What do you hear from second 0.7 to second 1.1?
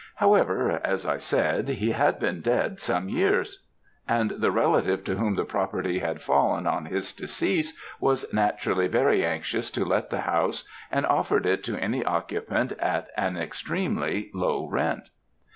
as